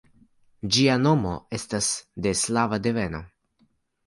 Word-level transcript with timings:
Ĝia 0.77 0.95
nomo 1.01 1.33
estas 1.57 1.91
de 2.29 2.33
slava 2.41 2.81
deveno. 2.89 3.23